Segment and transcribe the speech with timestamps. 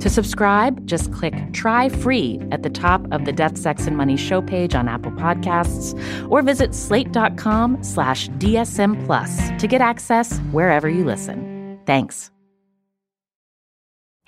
[0.00, 4.16] To subscribe, just click Try Free at the top of the Death, Sex, and Money
[4.16, 5.94] show page on Apple Podcasts
[6.30, 11.80] or visit slate.com slash DSM Plus to get access wherever you listen.
[11.86, 12.30] Thanks.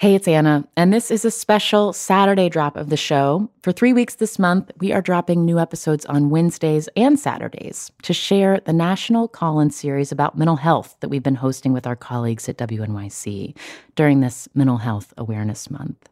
[0.01, 3.51] Hey, it's Anna, and this is a special Saturday drop of the show.
[3.63, 8.15] For three weeks this month, we are dropping new episodes on Wednesdays and Saturdays to
[8.15, 11.97] share the national call in series about mental health that we've been hosting with our
[11.97, 13.55] colleagues at WNYC
[13.95, 16.09] during this Mental Health Awareness Month.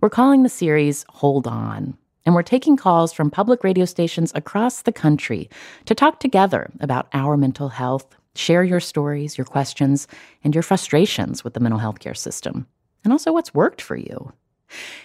[0.00, 4.80] We're calling the series Hold On, and we're taking calls from public radio stations across
[4.80, 5.50] the country
[5.84, 10.08] to talk together about our mental health, share your stories, your questions,
[10.42, 12.66] and your frustrations with the mental health care system
[13.06, 14.32] and also what's worked for you.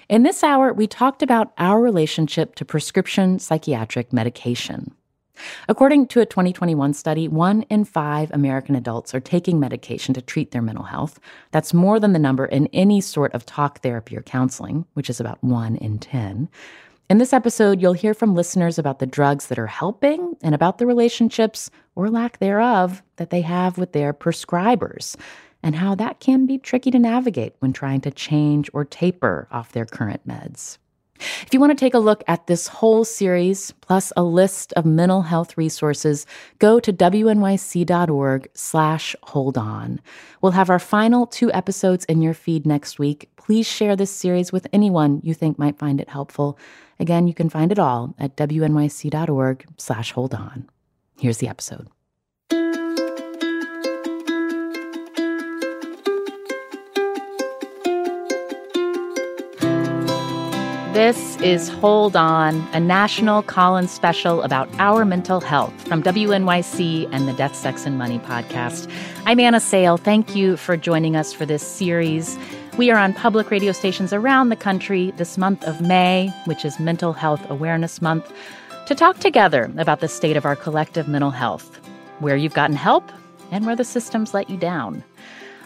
[0.09, 4.95] In this hour, we talked about our relationship to prescription psychiatric medication.
[5.69, 10.49] According to a 2021 study, one in five American adults are taking medication to treat
[10.49, 11.19] their mental health.
[11.51, 15.19] That's more than the number in any sort of talk therapy or counseling, which is
[15.19, 16.49] about one in 10.
[17.07, 20.79] In this episode, you'll hear from listeners about the drugs that are helping and about
[20.79, 25.15] the relationships, or lack thereof, that they have with their prescribers
[25.63, 29.71] and how that can be tricky to navigate when trying to change or taper off
[29.71, 30.77] their current meds.
[31.43, 34.85] If you want to take a look at this whole series, plus a list of
[34.85, 36.25] mental health resources,
[36.59, 39.99] go to wnyc.org slash hold on.
[40.41, 43.29] We'll have our final two episodes in your feed next week.
[43.35, 46.57] Please share this series with anyone you think might find it helpful.
[46.99, 50.69] Again, you can find it all at wnyc.org slash hold on.
[51.19, 51.87] Here's the episode.
[60.93, 67.07] This is Hold On, a national call in special about our mental health from WNYC
[67.13, 68.91] and the Death, Sex, and Money podcast.
[69.25, 69.95] I'm Anna Sale.
[69.95, 72.37] Thank you for joining us for this series.
[72.77, 76.77] We are on public radio stations around the country this month of May, which is
[76.77, 78.29] Mental Health Awareness Month,
[78.87, 81.79] to talk together about the state of our collective mental health,
[82.19, 83.09] where you've gotten help
[83.49, 85.05] and where the systems let you down.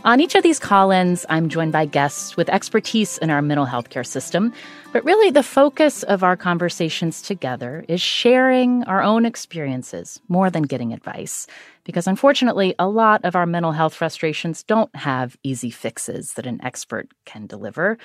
[0.05, 3.65] On each of these call ins, I'm joined by guests with expertise in our mental
[3.65, 4.53] health care system.
[4.93, 10.61] But really, the focus of our conversations together is sharing our own experiences more than
[10.61, 11.47] getting advice.
[11.85, 16.63] Because unfortunately, a lot of our mental health frustrations don't have easy fixes that an
[16.63, 17.97] expert can deliver.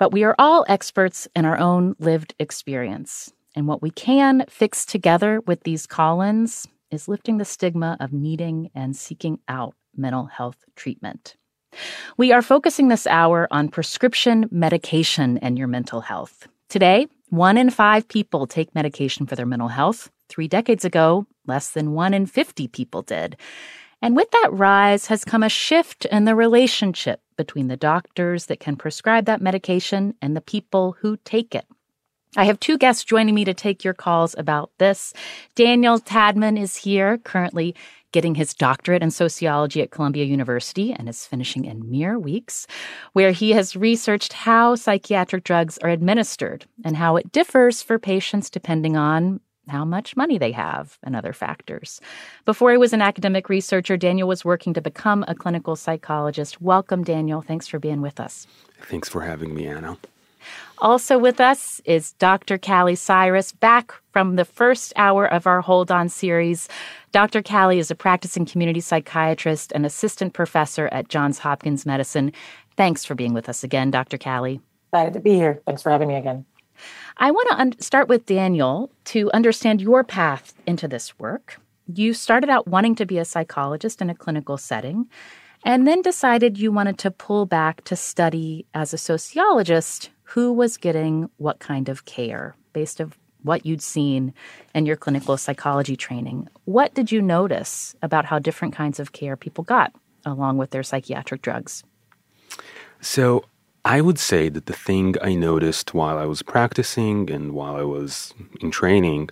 [0.00, 3.32] But we are all experts in our own lived experience.
[3.54, 8.12] And what we can fix together with these call ins is lifting the stigma of
[8.12, 11.36] needing and seeking out mental health treatment.
[12.16, 16.48] We are focusing this hour on prescription medication and your mental health.
[16.68, 20.10] Today, one in five people take medication for their mental health.
[20.28, 23.36] Three decades ago, less than one in 50 people did.
[24.02, 28.60] And with that rise has come a shift in the relationship between the doctors that
[28.60, 31.66] can prescribe that medication and the people who take it.
[32.36, 35.14] I have two guests joining me to take your calls about this.
[35.54, 37.74] Daniel Tadmon is here, currently
[38.12, 42.66] getting his doctorate in sociology at Columbia University and is finishing in mere weeks,
[43.12, 48.50] where he has researched how psychiatric drugs are administered and how it differs for patients
[48.50, 52.00] depending on how much money they have and other factors.
[52.44, 56.60] Before he was an academic researcher, Daniel was working to become a clinical psychologist.
[56.60, 57.42] Welcome, Daniel.
[57.42, 58.46] Thanks for being with us.
[58.82, 59.98] Thanks for having me, Anna.
[60.78, 62.58] Also with us is Dr.
[62.58, 66.68] Kali Cyrus, back from the first hour of our Hold On series.
[67.12, 67.42] Dr.
[67.42, 72.32] Kali is a practicing community psychiatrist and assistant professor at Johns Hopkins Medicine.
[72.76, 74.18] Thanks for being with us again, Dr.
[74.18, 74.60] Kali.
[74.92, 75.62] Excited to be here.
[75.66, 76.44] Thanks for having me again.
[77.16, 81.58] I want to un- start with Daniel to understand your path into this work.
[81.92, 85.08] You started out wanting to be a psychologist in a clinical setting
[85.64, 90.76] and then decided you wanted to pull back to study as a sociologist who was
[90.76, 94.34] getting what kind of care based of what you'd seen
[94.74, 96.48] in your clinical psychology training.
[96.64, 99.92] What did you notice about how different kinds of care people got
[100.24, 101.84] along with their psychiatric drugs?
[103.00, 103.44] So,
[103.84, 107.84] I would say that the thing I noticed while I was practicing and while I
[107.84, 109.30] was in training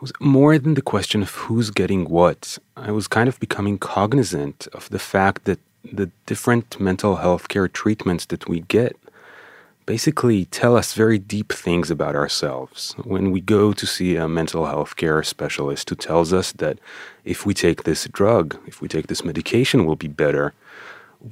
[0.00, 2.58] was more than the question of who's getting what.
[2.76, 7.66] I was kind of becoming cognizant of the fact that the different mental health care
[7.66, 8.96] treatments that we get
[9.86, 12.94] basically tell us very deep things about ourselves.
[13.04, 16.78] When we go to see a mental health care specialist who tells us that
[17.24, 20.52] if we take this drug, if we take this medication, we'll be better,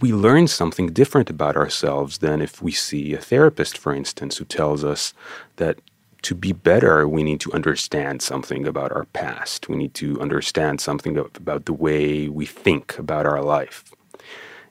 [0.00, 4.44] we learn something different about ourselves than if we see a therapist, for instance, who
[4.44, 5.12] tells us
[5.56, 5.78] that
[6.22, 9.68] to be better, we need to understand something about our past.
[9.68, 13.92] We need to understand something about the way we think about our life.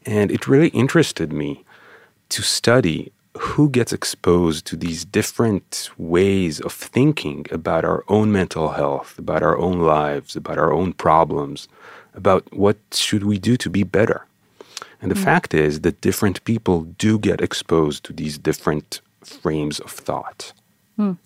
[0.03, 1.63] And it really interested me
[2.29, 8.69] to study who gets exposed to these different ways of thinking about our own mental
[8.69, 11.67] health, about our own lives, about our own problems,
[12.13, 14.25] about what should we do to be better.
[15.01, 15.23] And the mm.
[15.23, 20.53] fact is that different people do get exposed to these different frames of thought.
[20.97, 21.17] Mm.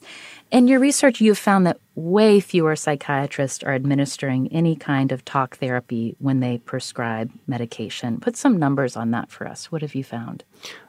[0.49, 5.57] In your research, you've found that way fewer psychiatrists are administering any kind of talk
[5.57, 8.21] therapy when they prescribe medication.
[8.21, 9.73] Put some numbers on that for us.
[9.73, 10.45] What have you found?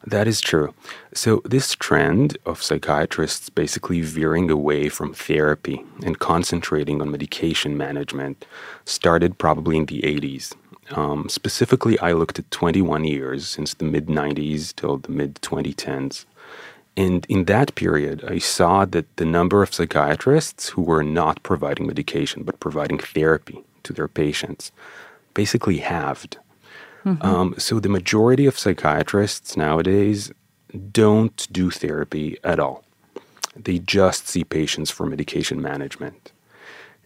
[0.07, 0.75] That is true.
[1.13, 8.47] So, this trend of psychiatrists basically veering away from therapy and concentrating on medication management
[8.85, 10.55] started probably in the 80s.
[10.93, 16.27] Um, specifically, I looked at 21 years since the mid 90s till the mid 2010s.
[16.99, 21.87] And in that period, I saw that the number of psychiatrists who were not providing
[21.87, 24.73] medication but providing therapy to their patients
[25.33, 26.39] basically halved.
[27.05, 27.25] Mm-hmm.
[27.25, 30.33] Um, so the majority of psychiatrists nowadays
[30.91, 32.83] don't do therapy at all.
[33.55, 36.33] They just see patients for medication management.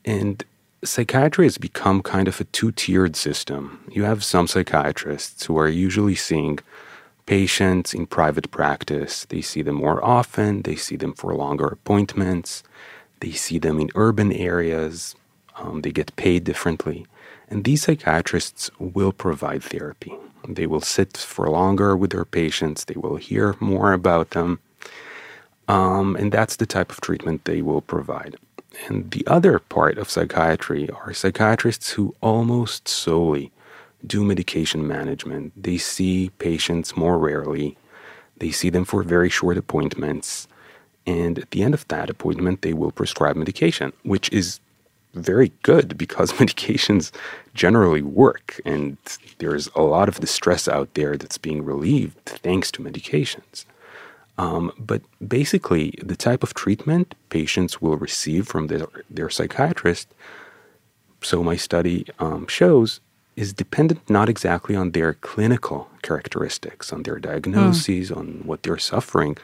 [0.06, 0.42] And
[0.82, 3.84] psychiatry has become kind of a two tiered system.
[3.90, 6.60] You have some psychiatrists who are usually seeing
[7.26, 9.24] patients in private practice.
[9.26, 12.62] They see them more often, they see them for longer appointments,
[13.20, 15.14] they see them in urban areas,
[15.56, 17.06] um, they get paid differently.
[17.48, 20.14] And these psychiatrists will provide therapy.
[20.48, 24.60] They will sit for longer with their patients, they will hear more about them.
[25.68, 28.36] Um, and that's the type of treatment they will provide.
[28.88, 33.52] And the other part of psychiatry are psychiatrists who almost solely
[34.06, 35.52] do medication management.
[35.60, 37.76] They see patients more rarely.
[38.36, 40.48] They see them for very short appointments.
[41.06, 44.60] And at the end of that appointment, they will prescribe medication, which is
[45.14, 47.10] very good because medications
[47.54, 48.60] generally work.
[48.64, 48.96] And
[49.38, 53.64] there's a lot of the stress out there that's being relieved thanks to medications.
[54.38, 60.08] Um, but basically, the type of treatment patients will receive from their, their psychiatrist,
[61.22, 63.00] so my study um, shows,
[63.36, 68.16] is dependent not exactly on their clinical characteristics, on their diagnoses, mm.
[68.16, 69.36] on what they're suffering,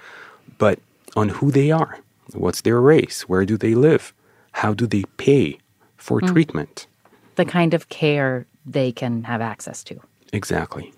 [0.59, 0.79] but
[1.17, 1.99] on who they are.
[2.35, 3.23] What's their race?
[3.23, 4.13] Where do they live?
[4.53, 5.59] How do they pay
[5.97, 6.29] for mm.
[6.29, 6.87] treatment?
[7.37, 10.01] The kind of care they can have access to.
[10.33, 10.93] Exactly.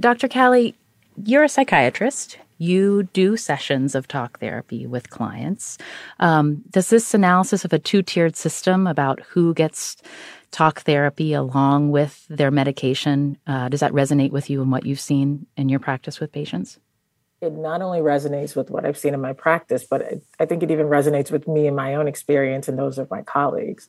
[0.00, 0.28] Dr.
[0.28, 0.74] Kali,
[1.22, 2.38] you're a psychiatrist.
[2.58, 5.76] You do sessions of talk therapy with clients.
[6.20, 9.96] Um, does this analysis of a two tiered system about who gets
[10.54, 13.36] talk therapy along with their medication.
[13.44, 16.78] Uh, does that resonate with you and what you've seen in your practice with patients?
[17.40, 20.08] It not only resonates with what I've seen in my practice, but
[20.38, 23.22] I think it even resonates with me and my own experience and those of my
[23.22, 23.88] colleagues.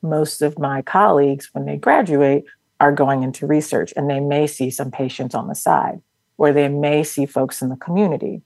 [0.00, 2.44] Most of my colleagues, when they graduate,
[2.80, 6.00] are going into research and they may see some patients on the side
[6.38, 8.40] or they may see folks in the community.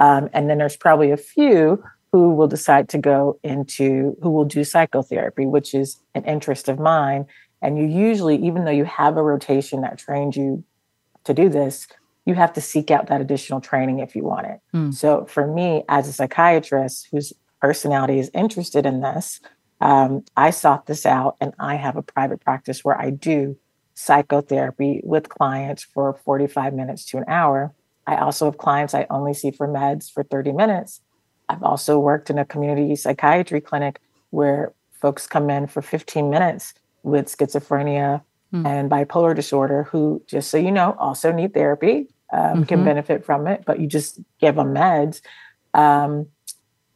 [0.00, 4.44] Um, and then there's probably a few who will decide to go into who will
[4.44, 7.26] do psychotherapy, which is an interest of mine.
[7.60, 10.62] And you usually, even though you have a rotation that trains you
[11.24, 11.88] to do this,
[12.24, 14.60] you have to seek out that additional training if you want it.
[14.72, 14.94] Mm.
[14.94, 19.40] So for me, as a psychiatrist whose personality is interested in this,
[19.80, 23.56] um, I sought this out and I have a private practice where I do
[23.94, 27.74] psychotherapy with clients for 45 minutes to an hour.
[28.06, 31.00] I also have clients I only see for meds for 30 minutes.
[31.48, 36.74] I've also worked in a community psychiatry clinic where folks come in for 15 minutes
[37.02, 38.22] with schizophrenia
[38.52, 38.66] mm.
[38.66, 42.62] and bipolar disorder who, just so you know, also need therapy, um, mm-hmm.
[42.64, 45.20] can benefit from it, but you just give them meds.
[45.74, 46.26] Um,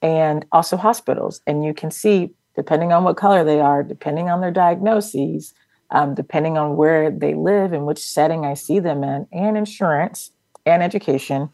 [0.01, 1.41] and also hospitals.
[1.47, 5.53] And you can see, depending on what color they are, depending on their diagnoses,
[5.91, 10.31] um, depending on where they live and which setting I see them in, and insurance
[10.65, 11.51] and education,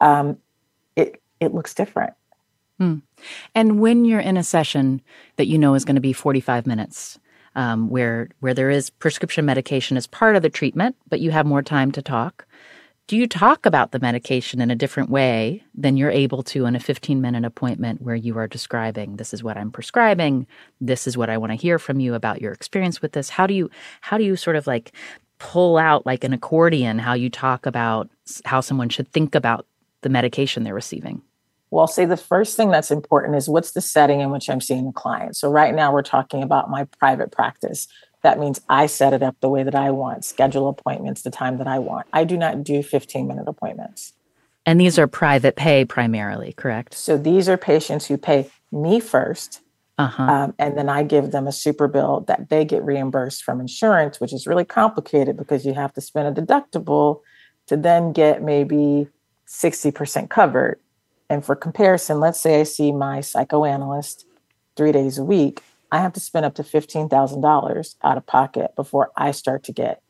[0.00, 0.38] um,
[1.40, 2.14] it looks different.
[2.78, 2.98] Hmm.
[3.54, 5.02] And when you're in a session
[5.36, 7.18] that you know is going to be 45 minutes,
[7.56, 11.46] um, where where there is prescription medication as part of the treatment, but you have
[11.46, 12.46] more time to talk,
[13.08, 16.76] do you talk about the medication in a different way than you're able to in
[16.76, 20.46] a 15 minute appointment where you are describing this is what I'm prescribing,
[20.80, 23.30] this is what I want to hear from you about your experience with this?
[23.30, 23.70] How do you
[24.02, 24.92] how do you sort of like
[25.38, 28.10] pull out like an accordion how you talk about
[28.44, 29.66] how someone should think about
[30.02, 31.22] the medication they're receiving?
[31.70, 34.60] Well, I'll say the first thing that's important is what's the setting in which I'm
[34.60, 35.36] seeing the client.
[35.36, 37.86] So right now we're talking about my private practice.
[38.22, 41.58] That means I set it up the way that I want, schedule appointments the time
[41.58, 42.06] that I want.
[42.12, 44.12] I do not do 15 minute appointments.
[44.66, 46.94] And these are private pay primarily, correct?
[46.94, 49.60] So these are patients who pay me 1st
[49.98, 50.22] uh-huh.
[50.22, 54.20] um, and then I give them a super bill that they get reimbursed from insurance,
[54.20, 57.22] which is really complicated because you have to spend a deductible
[57.66, 59.08] to then get maybe
[59.48, 60.78] 60% covered.
[61.30, 64.26] And for comparison, let's say I see my psychoanalyst
[64.76, 65.62] three days a week.
[65.90, 70.02] I have to spend up to $15,000 out of pocket before I start to get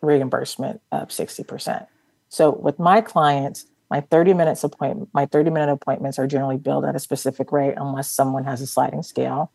[0.00, 1.86] reimbursement of 60%.
[2.28, 6.84] So with my clients, my 30 minutes appointment, my 30 minute appointments are generally billed
[6.84, 9.52] at a specific rate unless someone has a sliding scale.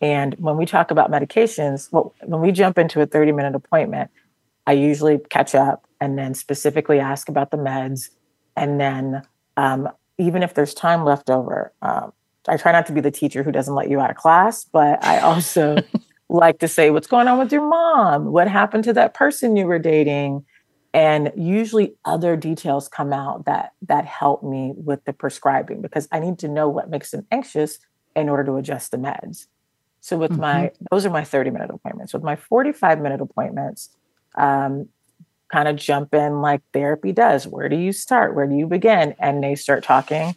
[0.00, 4.10] And when we talk about medications, well, when we jump into a 30 minute appointment,
[4.66, 8.10] I usually catch up and then specifically ask about the meds.
[8.56, 9.22] And then
[9.56, 12.12] um, even if there's time left over, um,
[12.46, 15.02] I try not to be the teacher who doesn't let you out of class, but
[15.04, 15.76] I also
[16.28, 18.26] like to say, What's going on with your mom?
[18.26, 20.44] What happened to that person you were dating?
[20.92, 26.20] And usually other details come out that that help me with the prescribing because I
[26.20, 27.78] need to know what makes them anxious
[28.14, 29.46] in order to adjust the meds.
[30.00, 30.40] So with mm-hmm.
[30.40, 32.12] my those are my 30 minute appointments.
[32.12, 33.90] With my 45 minute appointments,
[34.36, 34.88] um,
[35.50, 37.46] kind of jump in like therapy does.
[37.46, 38.34] Where do you start?
[38.34, 39.14] Where do you begin?
[39.18, 40.34] And they start talking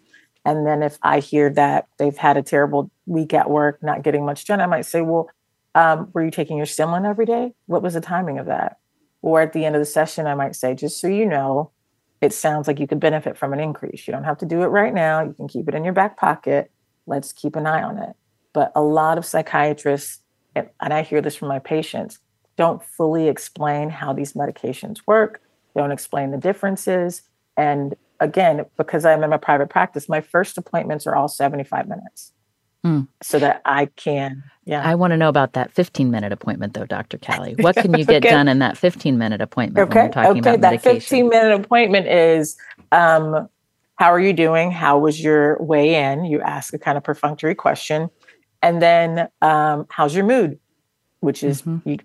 [0.48, 4.26] and then if I hear that they've had a terrible week at work, not getting
[4.26, 5.30] much done, I might say, well,
[5.76, 7.54] um, were you taking your stimulant every day?
[7.66, 8.78] What was the timing of that?
[9.22, 11.72] Or at the end of the session, I might say, just so you know,
[12.22, 14.08] it sounds like you could benefit from an increase.
[14.08, 15.22] You don't have to do it right now.
[15.22, 16.72] You can keep it in your back pocket.
[17.06, 18.16] Let's keep an eye on it.
[18.54, 20.22] But a lot of psychiatrists,
[20.56, 22.20] and I hear this from my patients,
[22.58, 25.42] don't fully explain how these medications work,
[25.76, 27.22] don't explain the differences.
[27.56, 32.34] And again, because I'm in my private practice, my first appointments are all 75 minutes.
[32.86, 33.08] Mm.
[33.24, 34.88] So that I can, yeah.
[34.88, 37.18] I want to know about that 15 minute appointment, though, Dr.
[37.18, 37.56] Kali.
[37.60, 38.30] What can you get okay.
[38.30, 40.00] done in that 15 minute appointment okay.
[40.00, 40.52] when we're talking okay.
[40.52, 41.00] that medication?
[41.00, 42.56] 15 minute appointment is
[42.92, 43.50] um,
[43.96, 44.72] how are you doing?
[44.72, 46.26] How was your way in?
[46.26, 48.10] You ask a kind of perfunctory question.
[48.62, 50.60] And then um, how's your mood?
[51.20, 51.90] Which is mm-hmm.
[51.90, 51.98] you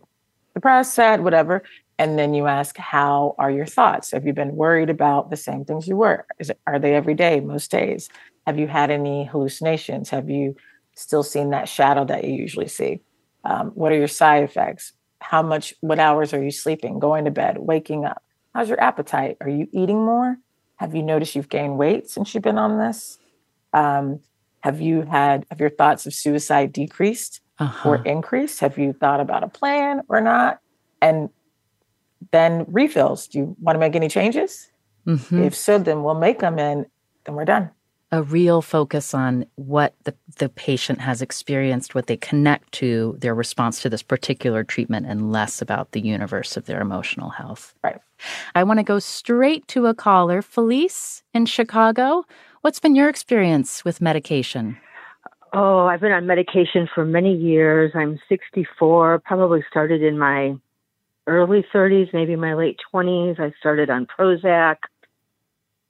[0.54, 1.62] depressed, sad, whatever
[2.02, 4.10] and then you ask how are your thoughts?
[4.10, 6.26] Have you been worried about the same things you were?
[6.38, 8.08] It, are they every day most days?
[8.44, 10.10] Have you had any hallucinations?
[10.10, 10.56] Have you
[10.96, 13.02] still seen that shadow that you usually see?
[13.44, 14.92] Um, what are your side effects?
[15.20, 18.22] How much what hours are you sleeping going to bed waking up?
[18.52, 19.36] How's your appetite?
[19.40, 20.38] Are you eating more?
[20.76, 23.18] Have you noticed you've gained weight since you've been on this?
[23.72, 24.18] Um,
[24.60, 27.88] have you had have your thoughts of suicide decreased uh-huh.
[27.88, 28.60] or increase?
[28.60, 30.60] have you thought about a plan or not
[31.00, 31.30] and
[32.30, 33.26] then refills.
[33.26, 34.70] Do you want to make any changes?
[35.06, 35.42] Mm-hmm.
[35.42, 36.86] If so, then we'll make them and
[37.24, 37.70] then we're done.
[38.12, 43.34] A real focus on what the, the patient has experienced, what they connect to their
[43.34, 47.74] response to this particular treatment, and less about the universe of their emotional health.
[47.82, 47.98] Right.
[48.54, 50.42] I want to go straight to a caller.
[50.42, 52.24] Felice in Chicago.
[52.60, 54.76] What's been your experience with medication?
[55.52, 57.92] Oh, I've been on medication for many years.
[57.94, 60.54] I'm 64, probably started in my
[61.26, 63.38] early 30s, maybe my late 20s.
[63.38, 64.76] I started on Prozac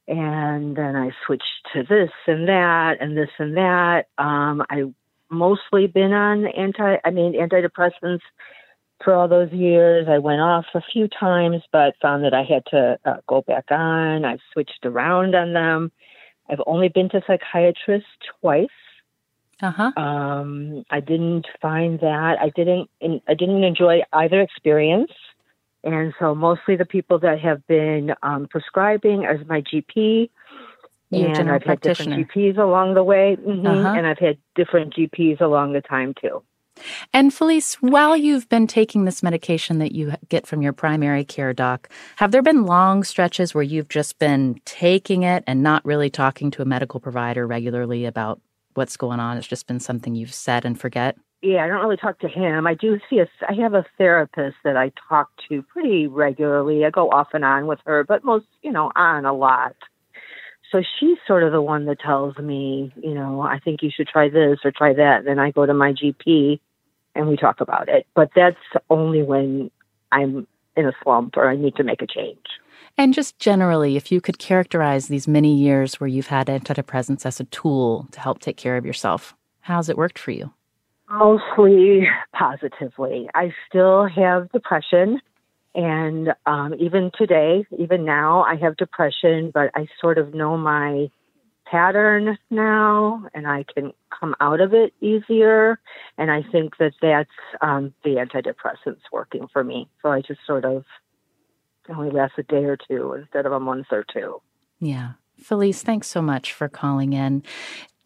[0.09, 4.07] and then I switched to this and that and this and that.
[4.19, 4.93] Um, I
[5.31, 8.21] mostly been on anti, I mean, antidepressants
[9.05, 10.09] for all those years.
[10.09, 13.67] I went off a few times, but found that I had to uh, go back
[13.71, 14.25] on.
[14.25, 15.93] I've switched around on them.
[16.51, 18.07] I've only been to psychiatrist
[18.41, 18.69] twice.
[19.63, 19.93] Uh-huh.
[19.97, 25.13] Um, I didn't find that I didn't I didn't enjoy either experience,
[25.85, 30.29] and so mostly the people that have been um, prescribing as my GP,
[31.11, 33.95] Your and I've had different GPs along the way, mm-hmm, uh-huh.
[33.97, 36.43] and I've had different GPs along the time too.
[37.13, 41.53] And Felice, while you've been taking this medication that you get from your primary care
[41.53, 46.11] doc, have there been long stretches where you've just been taking it and not really
[46.11, 48.41] talking to a medical provider regularly about
[48.75, 49.37] what's going on.
[49.37, 51.17] It's just been something you've said and forget.
[51.43, 52.67] Yeah, I don't really talk to him.
[52.69, 53.27] I do see a.
[53.49, 56.85] I have a therapist that I talk to pretty regularly.
[56.85, 59.75] I go off and on with her, but most, you know, on a lot.
[60.71, 64.07] so she's sort of the one that tells me, you know, I think you should
[64.07, 65.19] try this or try that.
[65.19, 66.61] And then I go to my GP
[67.15, 68.07] and we talk about it.
[68.15, 68.57] But that's
[68.89, 69.71] only when
[70.13, 72.47] I'm in a slump or I need to make a change.
[72.99, 77.41] And just generally, if you could characterize these many years where you've had antidepressants as
[77.41, 80.53] a tool to help take care of yourself, how's it worked for you?
[81.11, 83.29] Mostly positively.
[83.35, 85.21] I still have depression.
[85.75, 91.09] And um, even today, even now, I have depression, but I sort of know my
[91.65, 95.79] pattern now and I can come out of it easier.
[96.19, 97.31] And I think that that's
[97.63, 99.89] um, the antidepressants working for me.
[100.03, 100.85] So I just sort of
[101.91, 104.41] only lasts a day or two instead of a month or two.
[104.81, 105.13] Yeah.
[105.39, 107.43] Felice, thanks so much for calling in.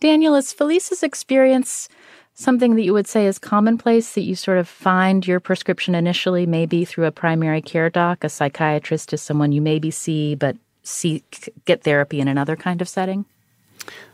[0.00, 1.88] Daniel, is Felice's experience
[2.36, 6.46] something that you would say is commonplace that you sort of find your prescription initially,
[6.46, 11.52] maybe through a primary care doc, a psychiatrist is someone you maybe see but seek
[11.64, 13.24] get therapy in another kind of setting?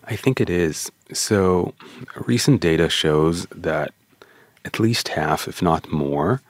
[0.05, 0.91] I think it is.
[1.13, 1.75] So,
[2.27, 3.93] recent data shows that
[4.65, 6.41] at least half, if not more,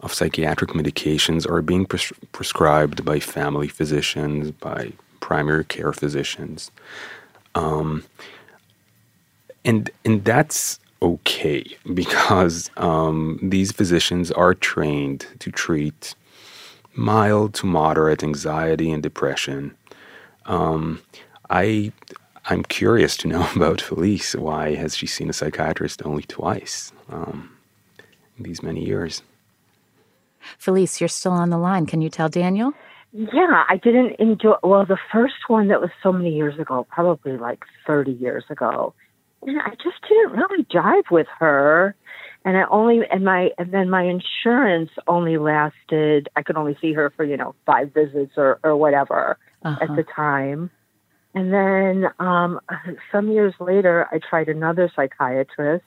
[0.00, 6.70] of psychiatric medications are being pres- prescribed by family physicians, by primary care physicians.
[7.54, 8.04] Um,
[9.64, 11.64] and and that's okay
[11.94, 16.14] because um, these physicians are trained to treat
[16.94, 19.74] mild to moderate anxiety and depression.
[20.46, 21.00] Um,
[21.48, 21.92] I
[22.46, 24.34] I'm curious to know about Felice.
[24.34, 27.50] Why has she seen a psychiatrist only twice um,
[28.42, 29.22] these many years?
[30.58, 31.86] Felice, you're still on the line.
[31.86, 32.72] Can you tell Daniel?
[33.12, 34.54] Yeah, I didn't enjoy.
[34.62, 38.94] Well, the first one that was so many years ago, probably like 30 years ago,
[39.42, 41.94] and I just didn't really jive with her.
[42.44, 46.28] And I only and my and then my insurance only lasted.
[46.34, 49.78] I could only see her for you know five visits or or whatever uh-huh.
[49.80, 50.70] at the time.
[51.34, 52.60] And then um,
[53.12, 55.84] some years later, I tried another psychiatrist.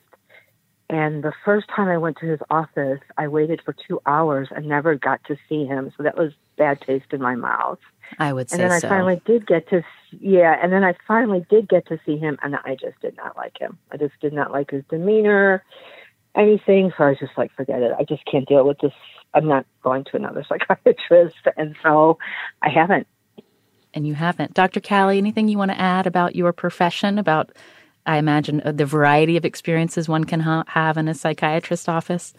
[0.90, 4.68] And the first time I went to his office, I waited for two hours and
[4.68, 5.92] never got to see him.
[5.98, 7.80] So that was bad taste in my mouth.
[8.20, 9.84] I would say And then I finally did get to,
[10.20, 10.60] yeah.
[10.62, 13.60] And then I finally did get to see him, and I just did not like
[13.60, 13.80] him.
[13.92, 15.64] I just did not like his demeanor,
[16.36, 16.94] anything.
[16.96, 17.92] So I was just like, forget it.
[17.98, 18.94] I just can't deal with this.
[19.34, 21.48] I'm not going to another psychiatrist.
[21.58, 22.20] And so
[22.62, 23.08] I haven't
[23.96, 24.54] and you haven't.
[24.54, 24.82] Dr.
[24.82, 27.54] Kali, anything you want to add about your profession, about,
[28.06, 32.34] I imagine, uh, the variety of experiences one can ha- have in a psychiatrist's office?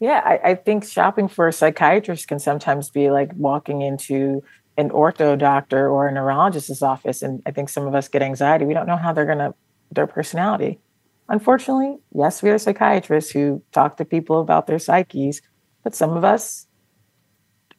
[0.00, 4.42] Yeah, I, I, think shopping for a psychiatrist can sometimes be like walking into
[4.76, 7.22] an ortho doctor or a neurologist's office.
[7.22, 8.66] And I think some of us get anxiety.
[8.66, 9.54] We don't know how they're going to,
[9.90, 10.80] their personality.
[11.28, 15.40] Unfortunately, yes, we are psychiatrists who talk to people about their psyches,
[15.82, 16.66] but some of us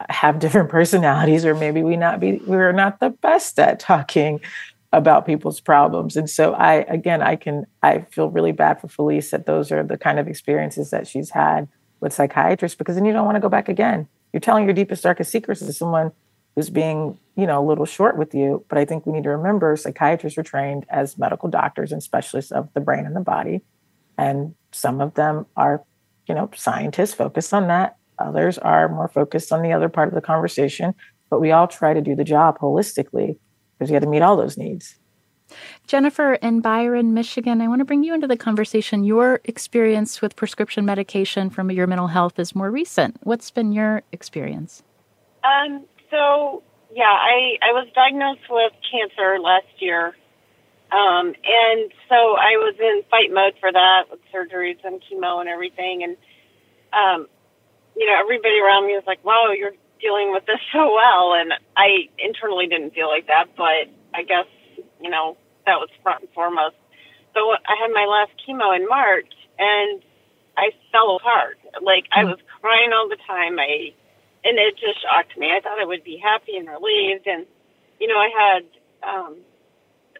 [0.09, 4.39] have different personalities or maybe we not be we're not the best at talking
[4.93, 6.15] about people's problems.
[6.15, 9.83] And so i again i can i feel really bad for felice that those are
[9.83, 11.67] the kind of experiences that she's had
[11.99, 14.07] with psychiatrists because then you don't want to go back again.
[14.31, 16.11] You're telling your deepest darkest secrets to someone
[16.55, 19.29] who's being you know a little short with you but i think we need to
[19.29, 23.61] remember psychiatrists are trained as medical doctors and specialists of the brain and the body.
[24.17, 25.83] And some of them are
[26.27, 27.97] you know scientists focused on that.
[28.19, 30.95] Others are more focused on the other part of the conversation,
[31.29, 33.37] but we all try to do the job holistically
[33.77, 34.95] because we have to meet all those needs.
[35.87, 39.05] Jennifer in Byron, Michigan, I want to bring you into the conversation.
[39.05, 43.17] Your experience with prescription medication from your mental health is more recent.
[43.23, 44.83] What's been your experience?
[45.45, 46.63] Um, so,
[46.93, 50.17] yeah, I, I was diagnosed with cancer last year.
[50.91, 55.49] Um, and so I was in fight mode for that with surgeries and chemo and
[55.49, 56.03] everything.
[56.03, 56.17] And
[56.93, 57.27] um,
[57.95, 61.33] you know, everybody around me was like, wow, you're dealing with this so well.
[61.33, 64.47] And I internally didn't feel like that, but I guess,
[65.01, 66.75] you know, that was front and foremost.
[67.33, 70.01] So I had my last chemo in March and
[70.57, 71.59] I fell apart.
[71.81, 72.29] Like I hmm.
[72.29, 73.59] was crying all the time.
[73.59, 73.93] I,
[74.43, 75.51] and it just shocked me.
[75.51, 77.27] I thought I would be happy and relieved.
[77.27, 77.45] And,
[77.99, 78.63] you know, I had,
[79.03, 79.37] um,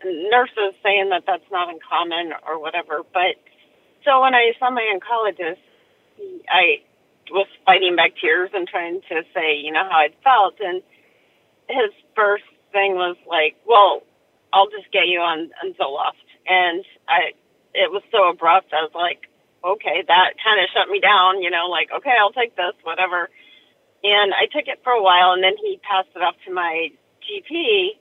[0.06, 3.02] nurses saying that that's not uncommon or whatever.
[3.14, 3.42] But
[4.06, 5.58] so when I saw my oncologist,
[6.50, 6.82] I
[7.32, 10.56] was fighting back tears and trying to say, you know, how I'd felt.
[10.60, 10.82] And
[11.70, 14.02] his first thing was like, well,
[14.54, 16.24] I'll just get you on, on Zoloft.
[16.48, 17.36] And I,
[17.74, 18.74] it was so abrupt.
[18.74, 19.28] I was like,
[19.64, 23.30] okay, that kind of shut me down, you know, like, okay, I'll take this, whatever.
[24.04, 26.90] And I took it for a while and then he passed it off to my
[27.26, 27.98] GP.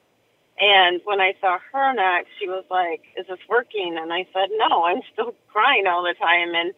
[0.59, 3.97] And when I saw her next, she was like, is this working?
[4.01, 6.55] And I said, no, I'm still crying all the time.
[6.55, 6.73] And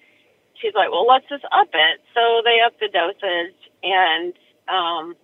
[0.61, 2.01] she's like, well, let's just up it.
[2.15, 4.35] So they upped the dosage, and
[4.69, 5.17] um,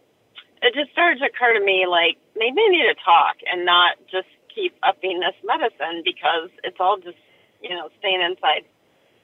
[0.63, 3.97] it just started to occur to me like maybe I need to talk and not
[4.11, 7.19] just keep upping this medicine because it's all just,
[7.61, 8.65] you know, staying inside.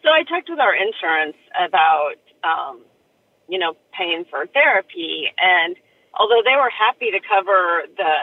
[0.02, 2.82] So I talked with our insurance about, um,
[3.48, 5.76] you know, paying for therapy, and
[6.14, 8.14] although they were happy to cover the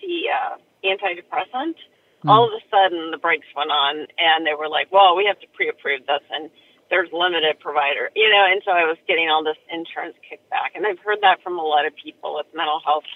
[0.00, 1.76] the uh, antidepressant,
[2.24, 2.28] mm.
[2.28, 5.38] all of a sudden the brakes went on, and they were like, "Well, we have
[5.40, 6.50] to pre-approve this," and
[6.90, 10.86] there's limited provider, you know, and so I was getting all this insurance kickback, and
[10.86, 13.08] I've heard that from a lot of people with mental health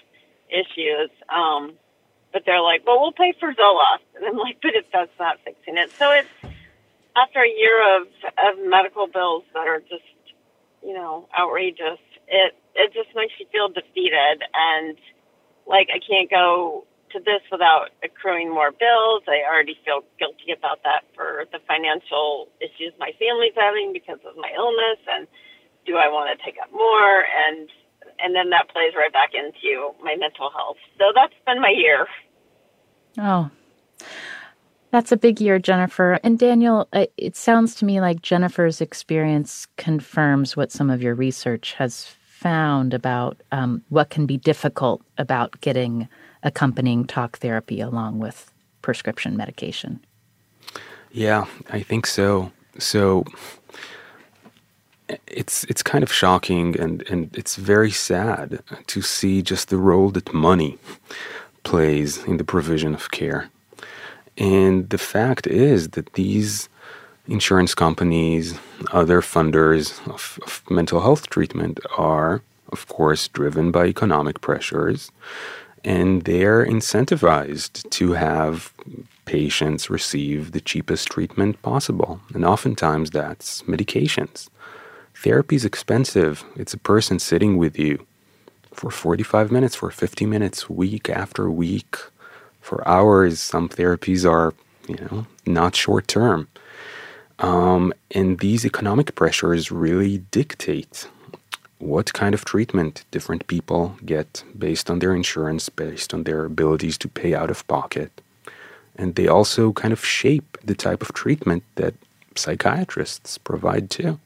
[0.49, 1.09] issues.
[1.29, 1.73] Um,
[2.33, 4.07] but they're like, well, we'll pay for Zoloft.
[4.15, 5.91] And I'm like, but if that's not fixing it.
[5.91, 6.29] So it's
[7.15, 8.07] after a year of,
[8.47, 10.07] of medical bills that are just,
[10.83, 14.43] you know, outrageous, it, it just makes you feel defeated.
[14.53, 14.97] And
[15.67, 19.23] like, I can't go to this without accruing more bills.
[19.27, 24.35] I already feel guilty about that for the financial issues my family's having because of
[24.37, 24.99] my illness.
[25.11, 25.27] And
[25.85, 27.25] do I want to take up more?
[27.47, 27.69] And
[28.19, 30.77] and then that plays right back into my mental health.
[30.97, 32.07] So that's been my year.
[33.17, 33.49] Oh,
[34.91, 36.19] that's a big year, Jennifer.
[36.23, 41.73] And Daniel, it sounds to me like Jennifer's experience confirms what some of your research
[41.73, 42.05] has
[42.41, 46.09] found about um, what can be difficult about getting
[46.43, 48.51] accompanying talk therapy along with
[48.81, 49.99] prescription medication.
[51.11, 52.51] Yeah, I think so.
[52.79, 53.25] So
[55.27, 60.09] it's it's kind of shocking and, and it's very sad to see just the role
[60.11, 60.77] that money
[61.63, 63.49] plays in the provision of care.
[64.37, 66.69] And the fact is that these
[67.27, 68.57] insurance companies,
[68.91, 75.11] other funders of, of mental health treatment are, of course, driven by economic pressures.
[75.83, 78.73] And they're incentivized to have
[79.25, 82.19] patients receive the cheapest treatment possible.
[82.33, 84.49] And oftentimes that's medications.
[85.15, 86.43] Therapy is expensive.
[86.55, 88.05] It's a person sitting with you
[88.73, 91.97] for 45 minutes, for 50 minutes, week after week,
[92.59, 93.39] for hours.
[93.39, 94.53] Some therapies are,
[94.87, 96.47] you know, not short term.
[97.39, 101.07] Um, and these economic pressures really dictate
[101.81, 106.97] what kind of treatment different people get based on their insurance, based on their abilities
[106.99, 108.21] to pay out of pocket.
[108.95, 111.95] And they also kind of shape the type of treatment that
[112.35, 114.19] psychiatrists provide too.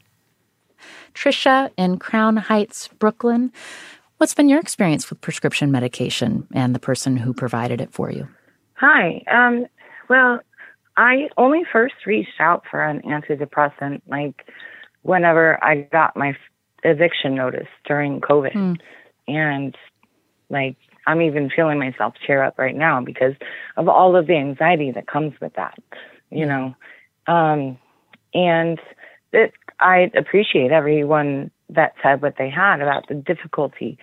[1.14, 3.52] Trisha in Crown Heights, Brooklyn.
[4.18, 8.28] What's been your experience with prescription medication and the person who provided it for you?
[8.76, 9.24] Hi.
[9.32, 9.66] Um,
[10.10, 10.40] well,
[10.98, 14.48] I only first reached out for an antidepressant like
[15.02, 16.36] whenever I got my
[16.90, 18.54] eviction notice during COVID.
[18.54, 18.78] Mm.
[19.28, 19.76] And
[20.50, 23.34] like, I'm even feeling myself tear up right now because
[23.78, 25.78] of all of the anxiety that comes with that,
[26.30, 26.76] you know.
[27.28, 27.78] Um,
[28.34, 28.80] and
[29.32, 33.98] it I appreciate everyone that said what they had about the difficulty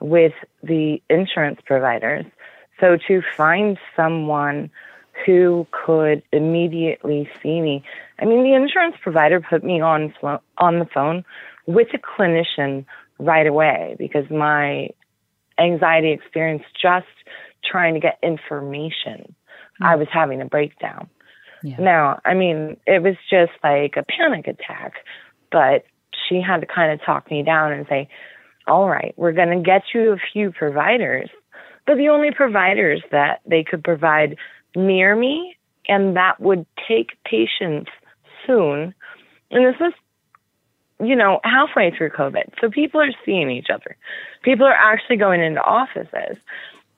[0.00, 2.24] with the insurance providers.
[2.80, 4.70] So to find someone
[5.26, 7.82] who could immediately see me.
[8.20, 10.14] I mean, the insurance provider put me on
[10.58, 11.24] on the phone
[11.68, 12.86] with a clinician
[13.18, 14.88] right away because my
[15.60, 17.06] anxiety experience just
[17.62, 19.84] trying to get information, mm-hmm.
[19.84, 21.08] I was having a breakdown.
[21.62, 21.76] Yeah.
[21.78, 24.94] Now, I mean, it was just like a panic attack,
[25.52, 25.84] but
[26.28, 28.08] she had to kind of talk me down and say,
[28.66, 31.28] all right, we're going to get you a few providers,
[31.86, 34.36] but the only providers that they could provide
[34.74, 37.90] near me and that would take patients
[38.46, 38.94] soon.
[39.50, 39.92] And this was,
[41.00, 42.52] you know, halfway through COVID.
[42.60, 43.96] So people are seeing each other.
[44.42, 46.36] People are actually going into offices.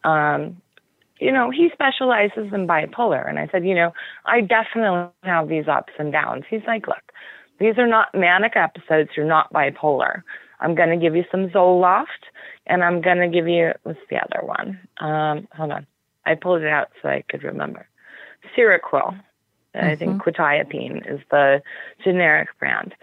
[0.04, 0.60] Um,
[1.18, 3.28] you know, he specializes in bipolar.
[3.28, 3.92] And I said, you know,
[4.24, 6.44] I definitely have these ups and downs.
[6.48, 7.12] He's like, look,
[7.58, 9.10] these are not manic episodes.
[9.16, 10.22] You're not bipolar.
[10.60, 12.06] I'm going to give you some Zoloft
[12.66, 14.80] and I'm going to give you, what's the other one?
[14.98, 15.86] Um, hold on.
[16.24, 17.86] I pulled it out so I could remember.
[18.56, 19.20] Seroquel.
[19.74, 19.86] Mm-hmm.
[19.86, 20.28] I think mm-hmm.
[20.28, 21.62] quetiapine is the
[22.02, 22.94] generic brand.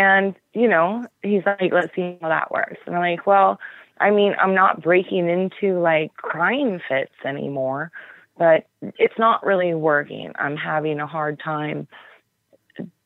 [0.00, 2.78] And, you know, he's like, let's see how that works.
[2.86, 3.60] And I'm like, well,
[4.00, 7.92] I mean, I'm not breaking into like crying fits anymore,
[8.38, 10.32] but it's not really working.
[10.36, 11.86] I'm having a hard time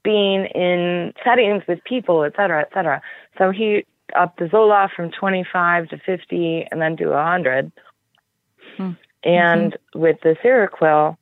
[0.04, 3.02] being in settings with people, et cetera, et cetera.
[3.38, 7.72] So he upped the Zoloft from 25 to 50 and then to 100.
[8.76, 8.90] Hmm.
[9.24, 9.98] And mm-hmm.
[9.98, 11.16] with the Seroquel,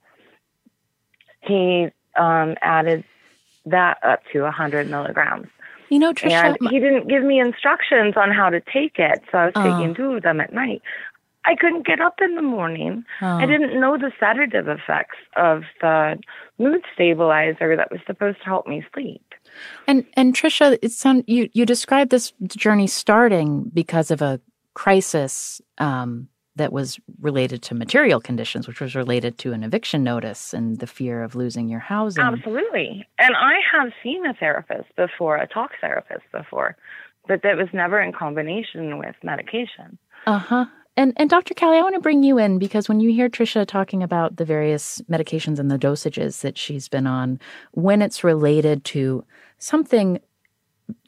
[1.41, 3.05] he um, added
[3.65, 5.49] that up to 100 milligrams.
[5.93, 9.37] You know, Trisha, and he didn't give me instructions on how to take it, so
[9.37, 9.63] I was oh.
[9.63, 10.81] taking two of them at night.
[11.45, 13.05] I couldn't get up in the morning.
[13.21, 13.27] Oh.
[13.27, 16.19] I didn't know the sedative effects of the
[16.59, 19.35] mood stabilizer that was supposed to help me sleep.
[19.87, 24.41] And and Trisha, it sound you you described this journey starting because of a
[24.73, 30.53] crisis um, that was related to material conditions, which was related to an eviction notice
[30.53, 32.23] and the fear of losing your housing.
[32.23, 33.07] Absolutely.
[33.19, 36.77] And I have seen a therapist before, a talk therapist before,
[37.27, 39.99] but that was never in combination with medication.
[40.27, 40.67] Uh huh.
[40.95, 41.55] And and Dr.
[41.55, 44.45] Kali, I want to bring you in because when you hear Trisha talking about the
[44.45, 47.41] various medications and the dosages that she's been on,
[47.73, 49.25] when it's related to
[49.59, 50.21] something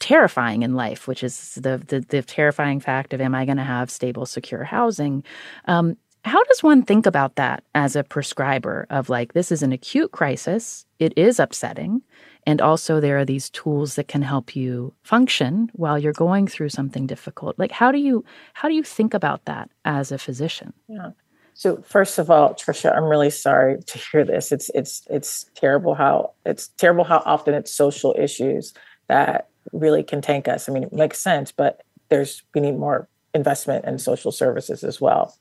[0.00, 3.64] terrifying in life, which is the the, the terrifying fact of am I going to
[3.64, 5.24] have stable, secure housing?
[5.66, 9.72] Um, how does one think about that as a prescriber of like this is an
[9.72, 10.86] acute crisis?
[10.98, 12.02] It is upsetting.
[12.46, 16.68] And also, there are these tools that can help you function while you're going through
[16.68, 17.58] something difficult.
[17.58, 20.72] Like, how do you how do you think about that as a physician?
[20.88, 21.10] Yeah.
[21.54, 24.50] So first of all, Trisha, I'm really sorry to hear this.
[24.50, 28.74] It's it's it's terrible how it's terrible how often it's social issues
[29.08, 30.68] that really can tank us.
[30.68, 35.00] I mean, it makes sense, but there's we need more investment in social services as
[35.00, 35.36] well.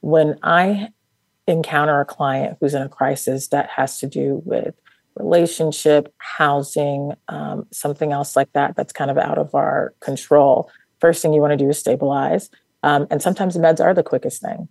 [0.00, 0.88] When I
[1.46, 4.74] encounter a client who's in a crisis that has to do with
[5.14, 10.70] relationship, housing, um, something else like that that's kind of out of our control.
[11.00, 12.50] First thing you want to do is stabilize.
[12.82, 14.68] Um, and sometimes meds are the quickest thing.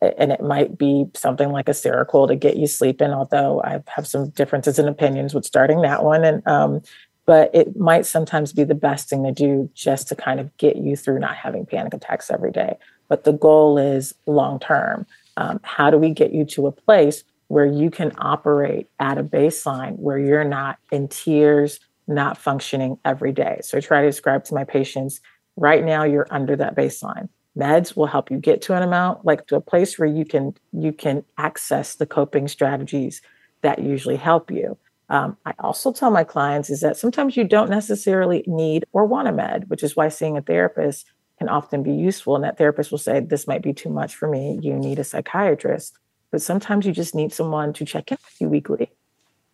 [0.00, 4.06] And it might be something like a Seroquel to get you sleeping, although I have
[4.06, 6.24] some differences in opinions with starting that one.
[6.24, 6.80] And um,
[7.24, 10.76] but it might sometimes be the best thing to do just to kind of get
[10.76, 12.76] you through not having panic attacks every day.
[13.08, 15.06] But the goal is long term.
[15.36, 19.22] Um, how do we get you to a place where you can operate at a
[19.22, 23.60] baseline where you're not in tears, not functioning every day.
[23.62, 25.20] So I try to describe to my patients
[25.56, 27.28] right now you're under that baseline.
[27.56, 30.54] Meds will help you get to an amount, like to a place where you can
[30.72, 33.20] you can access the coping strategies
[33.60, 34.78] that usually help you.
[35.08, 39.28] Um, I also tell my clients is that sometimes you don't necessarily need or want
[39.28, 41.06] a med, which is why seeing a therapist
[41.38, 42.34] can often be useful.
[42.34, 44.58] And that therapist will say, This might be too much for me.
[44.62, 45.98] You need a psychiatrist.
[46.30, 48.90] But sometimes you just need someone to check in with you weekly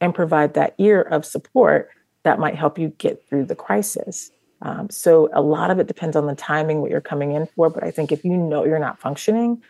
[0.01, 1.91] and provide that ear of support
[2.23, 4.31] that might help you get through the crisis.
[4.63, 7.71] Um, so a lot of it depends on the timing, what you're coming in for.
[7.71, 9.63] But I think if you know you're not functioning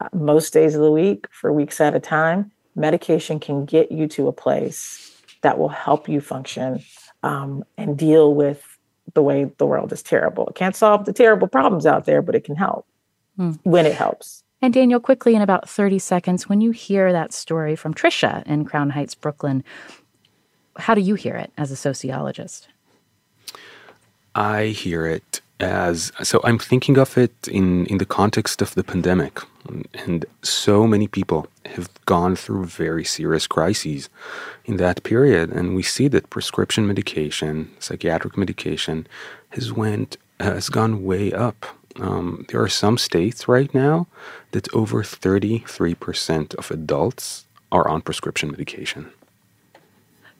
[0.00, 4.08] uh, most days of the week for weeks at a time, medication can get you
[4.08, 5.11] to a place
[5.42, 6.82] that will help you function
[7.22, 8.78] um, and deal with
[9.14, 10.46] the way the world is terrible.
[10.48, 12.86] It can't solve the terrible problems out there, but it can help
[13.36, 13.52] hmm.
[13.62, 14.42] when it helps.
[14.60, 18.64] And Daniel, quickly in about 30 seconds, when you hear that story from Trisha in
[18.64, 19.64] Crown Heights, Brooklyn,
[20.76, 22.68] how do you hear it as a sociologist?
[24.34, 28.82] I hear it as so I'm thinking of it in, in the context of the
[28.82, 29.40] pandemic.
[29.94, 34.08] And so many people have gone through very serious crises
[34.64, 35.50] in that period.
[35.50, 39.06] And we see that prescription medication, psychiatric medication,
[39.50, 41.66] has went has gone way up
[42.00, 44.06] um, there are some states right now
[44.52, 49.10] that over 33% of adults are on prescription medication.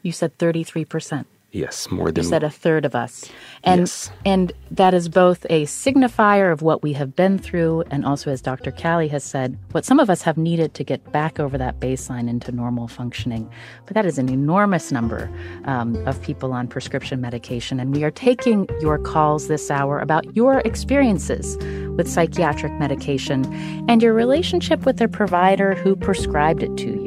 [0.01, 1.25] You said 33%.
[1.53, 3.29] Yes, more than you said a third of us.
[3.63, 4.09] And yes.
[4.25, 8.41] and that is both a signifier of what we have been through and also as
[8.41, 8.71] Dr.
[8.71, 12.27] Kali has said, what some of us have needed to get back over that baseline
[12.27, 13.47] into normal functioning.
[13.85, 15.31] But that is an enormous number
[15.65, 20.35] um, of people on prescription medication and we are taking your calls this hour about
[20.35, 21.55] your experiences
[21.97, 23.45] with psychiatric medication
[23.87, 27.02] and your relationship with the provider who prescribed it to you.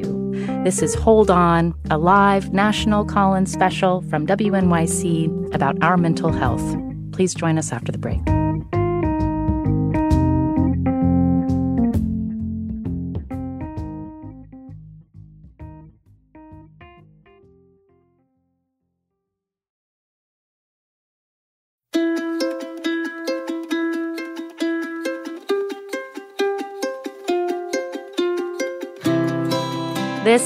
[0.66, 6.32] This is Hold On, a live national call in special from WNYC about our mental
[6.32, 6.76] health.
[7.12, 8.18] Please join us after the break.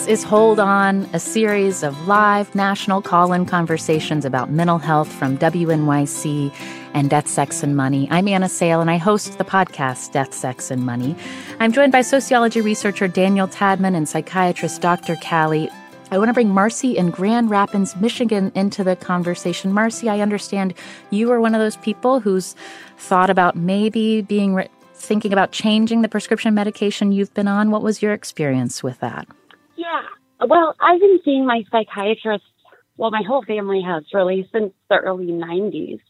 [0.01, 5.13] This is Hold On, a series of live national call in conversations about mental health
[5.13, 6.55] from WNYC
[6.95, 8.09] and Death, Sex, and Money.
[8.11, 11.15] I'm Anna Sale, and I host the podcast Death, Sex, and Money.
[11.59, 15.17] I'm joined by sociology researcher Daniel Tadmon and psychiatrist Dr.
[15.17, 15.69] Kali.
[16.11, 19.71] I want to bring Marcy in Grand Rapids, Michigan into the conversation.
[19.71, 20.73] Marcy, I understand
[21.11, 22.57] you are one of those people who's
[22.97, 27.71] thought about maybe being re- thinking about changing the prescription medication you've been on.
[27.71, 29.29] What was your experience with that?
[29.81, 30.47] Yeah.
[30.47, 32.45] Well, I've been seeing my psychiatrist,
[32.99, 36.01] well, my whole family has really since the early 90s.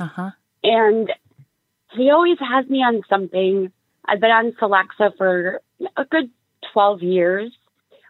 [0.00, 0.30] Uh-huh.
[0.62, 1.12] And
[1.92, 3.70] he always has me on something.
[4.06, 5.60] I've been on Celexa for
[5.96, 6.30] a good
[6.72, 7.52] 12 years,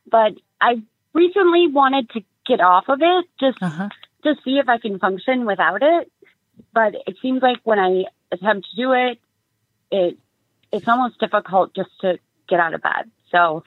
[0.09, 0.83] but I
[1.15, 3.89] recently wanted to get off of it just uh-huh.
[4.23, 6.13] to see if I can function without it.
[6.73, 9.19] But it seems like when I attempt to do it,
[9.91, 10.17] it
[10.71, 13.11] it's almost difficult just to get out of bed.
[13.33, 13.65] So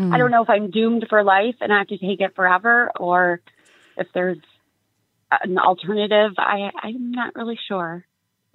[0.00, 0.14] mm.
[0.14, 2.90] I don't know if I'm doomed for life and I have to take it forever
[2.98, 3.40] or
[3.96, 4.38] if there's
[5.30, 6.32] an alternative.
[6.38, 8.04] I, I'm not really sure.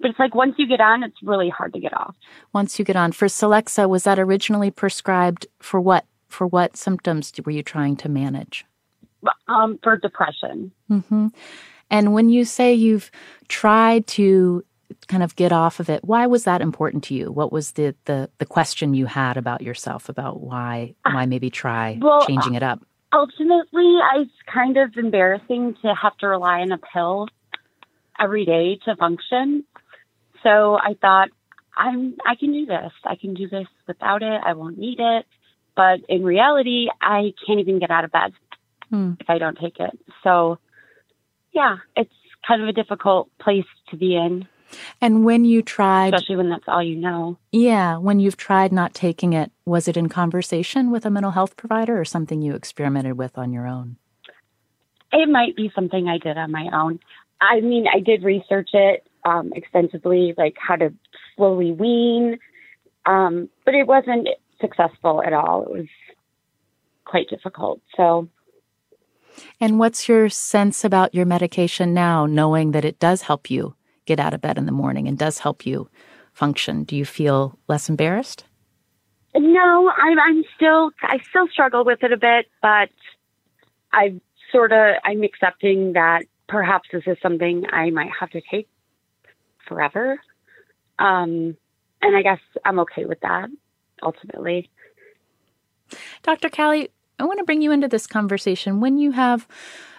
[0.00, 2.14] But it's like once you get on, it's really hard to get off.
[2.52, 3.12] Once you get on.
[3.12, 6.04] For Celexa, was that originally prescribed for what?
[6.28, 8.66] For what symptoms were you trying to manage?
[9.48, 10.72] Um, for depression.
[10.90, 11.28] Mm-hmm.
[11.88, 13.10] And when you say you've
[13.48, 14.64] tried to
[15.08, 17.30] kind of get off of it, why was that important to you?
[17.30, 21.98] What was the the, the question you had about yourself about why why maybe try
[22.00, 22.80] well, changing it up?
[23.12, 27.28] Ultimately, it's kind of embarrassing to have to rely on a pill
[28.18, 29.64] every day to function.
[30.42, 31.28] So I thought
[31.76, 32.92] I'm I can do this.
[33.04, 34.40] I can do this without it.
[34.44, 35.26] I won't need it.
[35.74, 38.32] But in reality, I can't even get out of bed
[38.90, 39.12] hmm.
[39.20, 39.98] if I don't take it.
[40.24, 40.58] So
[41.52, 42.12] yeah, it's
[42.46, 44.46] kind of a difficult place to be in.
[45.00, 47.38] And when you tried, especially when that's all you know.
[47.52, 51.56] Yeah, when you've tried not taking it, was it in conversation with a mental health
[51.56, 53.96] provider or something you experimented with on your own?
[55.12, 56.98] It might be something I did on my own.
[57.40, 60.92] I mean, I did research it um, extensively, like how to
[61.36, 62.38] slowly wean,
[63.04, 64.28] um, but it wasn't
[64.60, 65.62] successful at all.
[65.62, 65.86] It was
[67.04, 67.80] quite difficult.
[67.96, 68.28] So
[69.60, 73.75] and what's your sense about your medication now, knowing that it does help you
[74.06, 75.88] get out of bed in the morning and does help you
[76.32, 76.84] function?
[76.84, 78.44] Do you feel less embarrassed?
[79.34, 82.88] No, I'm, I'm still, I still struggle with it a bit, but
[83.92, 88.68] I sort of, I'm accepting that perhaps this is something I might have to take
[89.68, 90.18] forever.
[90.98, 91.56] Um,
[92.00, 93.48] and I guess I'm okay with that
[94.02, 94.70] ultimately.
[96.22, 96.48] Dr.
[96.48, 96.88] Kali,
[97.18, 98.80] I want to bring you into this conversation.
[98.80, 99.46] When you have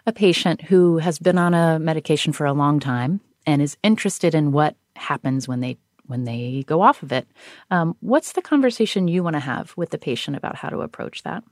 [0.06, 4.36] a patient who has been on a medication for a long time and is interested
[4.36, 7.28] in what happens when they when they go off of it,
[7.70, 11.24] um, what's the conversation you want to have with the patient about how to approach
[11.24, 11.44] that?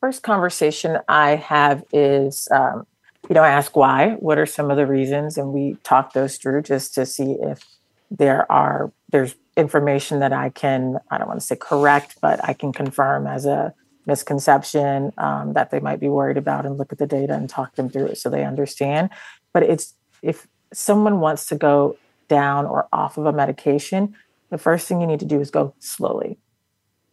[0.00, 2.86] First conversation I have is, um,
[3.28, 4.16] you know, I ask why.
[4.18, 7.64] What are some of the reasons, and we talk those through just to see if
[8.10, 12.54] there are there's information that I can I don't want to say correct, but I
[12.54, 13.74] can confirm as a
[14.06, 17.76] misconception um, that they might be worried about and look at the data and talk
[17.76, 19.10] them through it so they understand.
[19.52, 21.96] But it's if someone wants to go
[22.28, 24.14] down or off of a medication,
[24.50, 26.38] the first thing you need to do is go slowly.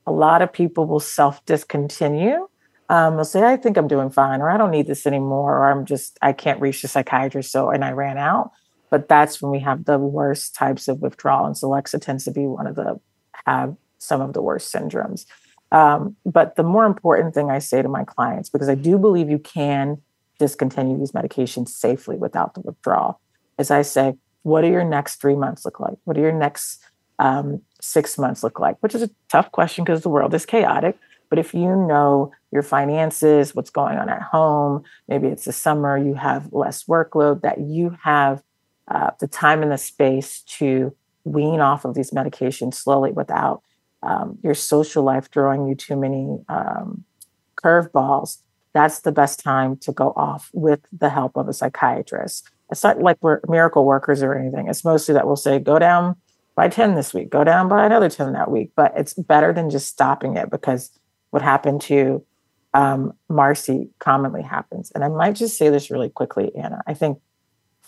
[0.05, 2.47] A lot of people will self discontinue.
[2.89, 5.69] Um, they'll say, I think I'm doing fine, or I don't need this anymore, or
[5.69, 8.51] I'm just, I can't reach the psychiatrist, so, and I ran out.
[8.89, 11.45] But that's when we have the worst types of withdrawal.
[11.45, 12.99] And Celexa tends to be one of the,
[13.45, 15.25] have some of the worst syndromes.
[15.73, 19.29] Um, but the more important thing I say to my clients, because I do believe
[19.29, 20.01] you can
[20.39, 23.19] discontinue these medications safely without the withdrawal,
[23.57, 25.97] is I say, what do your next three months look like?
[26.05, 26.81] What do your next
[27.19, 28.77] um, six months look like?
[28.81, 30.97] Which is a tough question because the world is chaotic.
[31.29, 35.97] But if you know your finances, what's going on at home, maybe it's the summer,
[35.97, 38.41] you have less workload, that you have
[38.87, 43.61] uh, the time and the space to wean off of these medications slowly without
[44.03, 47.03] um, your social life throwing you too many um,
[47.61, 48.37] curveballs,
[48.73, 52.49] that's the best time to go off with the help of a psychiatrist.
[52.69, 54.67] It's not like we're miracle workers or anything.
[54.67, 56.15] It's mostly that we'll say, go down
[56.55, 58.71] by 10 this week, go down by another 10 that week.
[58.75, 60.91] But it's better than just stopping it because
[61.29, 62.25] what happened to
[62.73, 64.91] um, Marcy commonly happens.
[64.91, 66.81] And I might just say this really quickly, Anna.
[66.85, 67.19] I think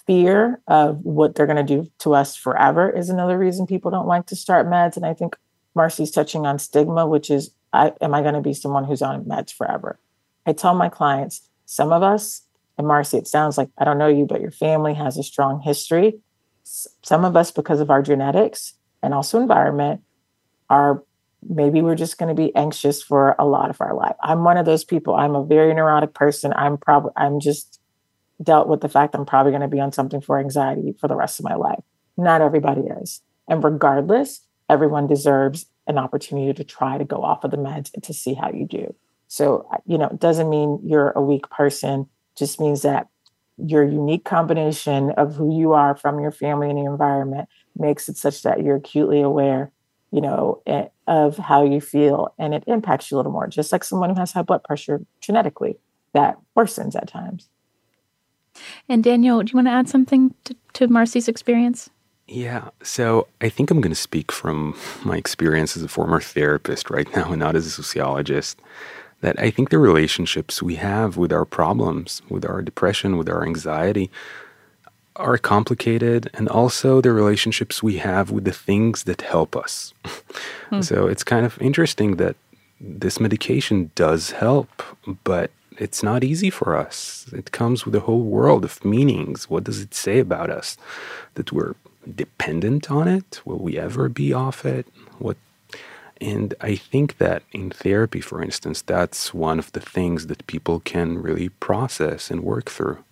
[0.07, 4.07] fear of what they're going to do to us forever is another reason people don't
[4.07, 4.95] like to start meds.
[4.95, 5.35] And I think
[5.75, 9.25] Marcy's touching on stigma, which is, I, am I going to be someone who's on
[9.25, 9.99] meds forever?
[10.45, 12.41] I tell my clients, some of us,
[12.79, 15.59] and Marcy, it sounds like I don't know you, but your family has a strong
[15.59, 16.19] history.
[16.63, 20.01] Some of us, because of our genetics and also environment,
[20.69, 21.03] are
[21.47, 24.15] maybe we're just going to be anxious for a lot of our life.
[24.23, 25.13] I'm one of those people.
[25.15, 26.53] I'm a very neurotic person.
[26.55, 27.81] I'm probably, I'm just
[28.41, 31.15] dealt with the fact I'm probably going to be on something for anxiety for the
[31.15, 31.83] rest of my life.
[32.15, 33.21] Not everybody is.
[33.49, 34.39] And regardless,
[34.69, 38.35] everyone deserves an opportunity to try to go off of the meds and to see
[38.35, 38.95] how you do.
[39.27, 42.07] So, you know, it doesn't mean you're a weak person,
[42.39, 43.07] just means that
[43.57, 48.17] your unique combination of who you are from your family and the environment makes it
[48.17, 49.71] such that you're acutely aware,
[50.11, 50.61] you know,
[51.07, 54.19] of how you feel and it impacts you a little more, just like someone who
[54.19, 55.77] has high blood pressure genetically
[56.13, 57.49] that worsens at times.
[58.87, 61.89] And Daniel, do you want to add something to, to Marcy's experience?
[62.27, 62.69] Yeah.
[62.83, 67.13] So I think I'm going to speak from my experience as a former therapist right
[67.15, 68.61] now and not as a sociologist.
[69.21, 73.43] That I think the relationships we have with our problems, with our depression, with our
[73.43, 74.09] anxiety,
[75.15, 79.93] are complicated and also the relationships we have with the things that help us.
[80.69, 80.81] Hmm.
[80.81, 82.37] So it's kind of interesting that
[82.79, 84.69] this medication does help,
[85.23, 87.25] but it's not easy for us.
[87.33, 89.49] It comes with a whole world of meanings.
[89.49, 90.77] What does it say about us?
[91.33, 91.75] That we're
[92.15, 93.41] dependent on it?
[93.45, 94.87] Will we ever be off it?
[95.17, 95.37] What
[96.21, 100.79] and I think that in therapy, for instance, that's one of the things that people
[100.79, 103.03] can really process and work through.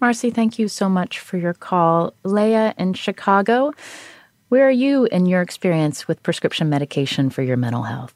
[0.00, 2.14] Marcy, thank you so much for your call.
[2.24, 3.72] Leah in Chicago,
[4.48, 8.14] where are you in your experience with prescription medication for your mental health?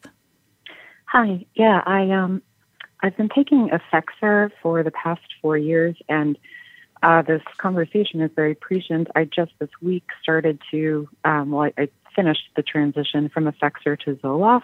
[1.06, 1.46] Hi.
[1.54, 2.42] Yeah, I um
[3.02, 6.38] I've been taking Effexor for the past four years, and
[7.02, 9.08] uh, this conversation is very prescient.
[9.14, 13.98] I just this week started to, um, well, I, I finished the transition from Effexor
[14.00, 14.62] to Zoloft,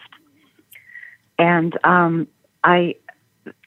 [1.38, 2.28] and um,
[2.62, 2.96] I,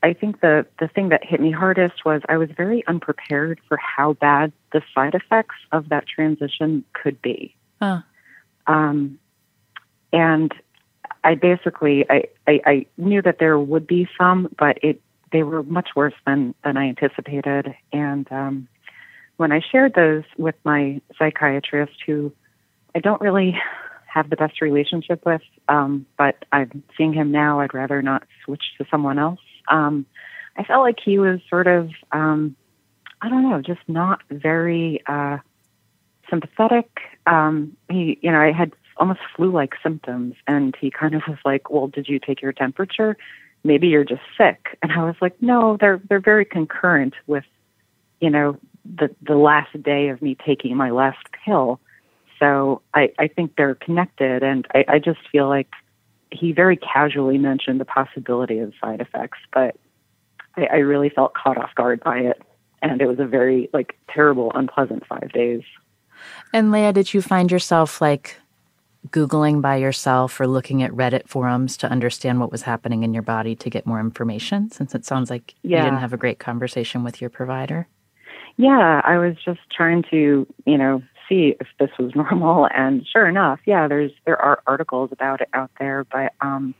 [0.01, 3.77] I think the the thing that hit me hardest was I was very unprepared for
[3.77, 7.55] how bad the side effects of that transition could be.
[7.81, 8.01] Huh.
[8.67, 9.19] Um,
[10.11, 10.53] and
[11.23, 15.63] I basically I, I, I knew that there would be some, but it they were
[15.63, 17.73] much worse than than I anticipated.
[17.91, 18.67] And um,
[19.37, 22.31] when I shared those with my psychiatrist, who
[22.95, 23.57] I don't really
[24.05, 27.59] have the best relationship with, um, but I'm seeing him now.
[27.59, 29.39] I'd rather not switch to someone else.
[29.69, 30.05] Um,
[30.55, 32.55] I felt like he was sort of um,
[33.23, 35.37] I don't know, just not very uh,
[36.29, 36.89] sympathetic.
[37.25, 41.69] Um, he, you know, I had almost flu-like symptoms, and he kind of was like,
[41.69, 43.15] "Well, did you take your temperature?
[43.63, 47.45] Maybe you're just sick." And I was like, "No, they're they're very concurrent with,
[48.19, 51.79] you know, the the last day of me taking my last pill."
[52.43, 55.69] So I I think they're connected, and I, I just feel like
[56.29, 59.77] he very casually mentioned the possibility of side effects, but
[60.57, 62.41] I, I really felt caught off guard by it,
[62.81, 65.61] and it was a very like terrible, unpleasant five days.
[66.51, 68.35] And Leah, did you find yourself like
[69.09, 73.23] Googling by yourself or looking at Reddit forums to understand what was happening in your
[73.23, 75.77] body to get more information since it sounds like yeah.
[75.77, 77.87] you didn't have a great conversation with your provider?
[78.57, 83.27] Yeah, I was just trying to, you know, see if this was normal and sure
[83.27, 86.73] enough, yeah, there's there are articles about it out there, but um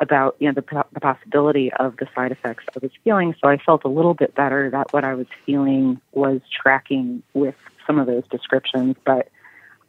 [0.00, 3.34] about you know the, the possibility of the side effects I was feeling.
[3.40, 7.54] So I felt a little bit better that what I was feeling was tracking with
[7.86, 9.28] some of those descriptions, but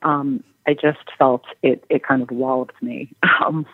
[0.04, 3.12] um, I just felt it it kind of walloped me.
[3.46, 3.66] Um,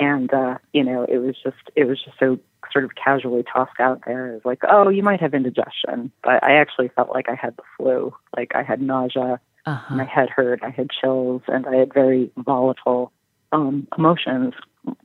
[0.00, 2.38] and uh, you know, it was just it was just so
[2.72, 6.56] sort of casually tossed out there is like, oh, you might have indigestion, but I
[6.56, 8.14] actually felt like I had the flu.
[8.36, 9.94] Like I had nausea, uh-huh.
[9.94, 13.12] my head hurt, I had chills, and I had very volatile
[13.52, 14.54] um, emotions,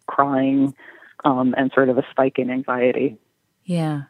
[0.07, 0.74] crying,
[1.26, 3.18] um, and sort of a spike in anxiety.
[3.64, 4.03] Yeah.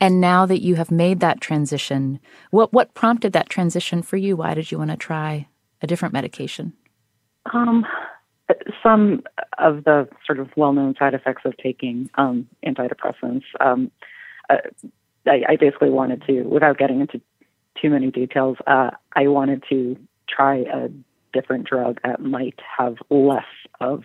[0.00, 2.18] And now that you have made that transition,
[2.50, 4.36] what what prompted that transition for you?
[4.36, 5.46] Why did you want to try
[5.80, 6.72] a different medication?
[7.52, 7.86] Um,
[8.82, 9.22] some
[9.58, 13.42] of the sort of well-known side effects of taking um, antidepressants.
[13.60, 13.90] Um,
[14.48, 14.56] uh,
[15.26, 17.20] I, I, basically wanted to, without getting into
[17.80, 19.96] too many details, uh, I wanted to
[20.28, 20.88] try a
[21.32, 23.44] different drug that might have less
[23.80, 24.02] of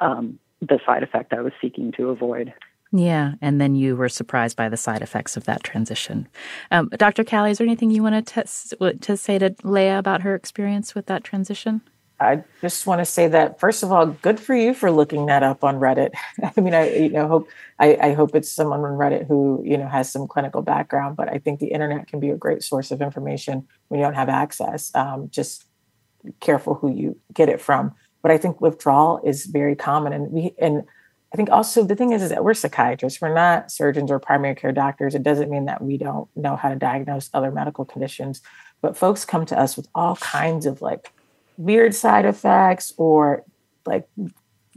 [0.00, 2.52] um, the side effect I was seeking to avoid.
[2.94, 6.28] Yeah, and then you were surprised by the side effects of that transition.
[6.70, 7.24] Um, Dr.
[7.24, 11.06] Kali, is there anything you want to, to say to Leah about her experience with
[11.06, 11.80] that transition?
[12.22, 15.42] I just want to say that first of all, good for you for looking that
[15.42, 16.12] up on Reddit.
[16.56, 17.48] I mean, I you know hope
[17.78, 21.28] I, I, hope it's someone on Reddit who you know has some clinical background, but
[21.28, 24.28] I think the internet can be a great source of information when you don't have
[24.28, 24.94] access.
[24.94, 25.66] Um, just
[26.40, 27.94] careful who you get it from.
[28.22, 30.84] But I think withdrawal is very common, and we and
[31.32, 33.20] I think also the thing is, is that we're psychiatrists.
[33.20, 35.14] We're not surgeons or primary care doctors.
[35.14, 38.42] It doesn't mean that we don't know how to diagnose other medical conditions.
[38.82, 41.10] But folks come to us with all kinds of like
[41.56, 43.44] weird side effects or
[43.86, 44.08] like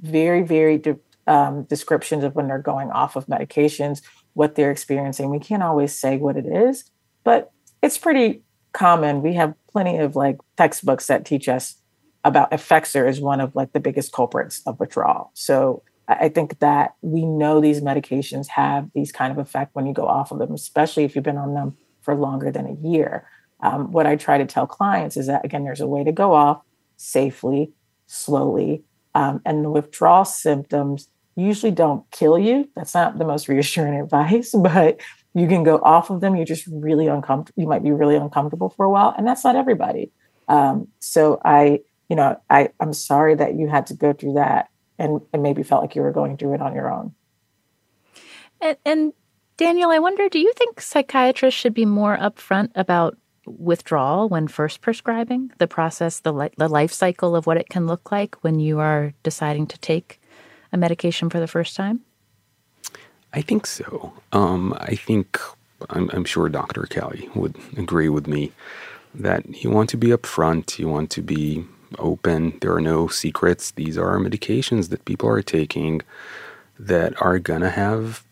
[0.02, 4.02] very, very de- um, descriptions of when they're going off of medications,
[4.34, 5.30] what they're experiencing.
[5.30, 6.90] We can't always say what it is,
[7.24, 7.52] but
[7.82, 9.22] it's pretty common.
[9.22, 11.76] We have plenty of like textbooks that teach us
[12.24, 15.32] about Effexor is one of like the biggest culprits of withdrawal.
[15.34, 19.94] So I think that we know these medications have these kind of effect when you
[19.94, 23.28] go off of them, especially if you've been on them for longer than a year.
[23.66, 26.34] Um, what I try to tell clients is that again, there's a way to go
[26.34, 26.62] off
[26.98, 27.72] safely,
[28.06, 28.84] slowly,
[29.16, 32.70] um, and the withdrawal symptoms usually don't kill you.
[32.76, 35.02] That's not the most reassuring advice, but
[35.34, 36.36] you can go off of them.
[36.36, 37.60] You're just really uncomfortable.
[37.60, 40.12] You might be really uncomfortable for a while, and that's not everybody.
[40.48, 44.70] Um, so I, you know, I I'm sorry that you had to go through that
[45.00, 47.16] and, and maybe felt like you were going through it on your own.
[48.62, 49.14] And, and
[49.58, 54.82] Daniel, I wonder do you think psychiatrists should be more upfront about withdrawal when first
[54.82, 58.60] prescribing, the process, the, li- the life cycle of what it can look like when
[58.60, 60.22] you are deciding to take
[60.72, 62.02] a medication for the first time?
[63.34, 64.14] I think so.
[64.32, 65.40] Um, I think,
[65.90, 66.84] I'm, I'm sure Dr.
[66.84, 68.52] Kelly would agree with me
[69.14, 71.66] that you want to be upfront, you want to be
[72.00, 72.58] open.
[72.62, 73.72] There are no secrets.
[73.72, 76.02] These are medications that people are taking
[76.80, 78.24] that are going to have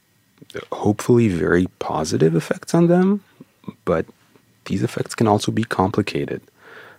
[0.72, 3.24] hopefully very positive effects on them,
[3.86, 4.06] but
[4.66, 6.42] these effects can also be complicated.